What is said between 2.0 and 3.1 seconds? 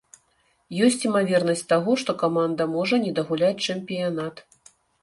што каманда можа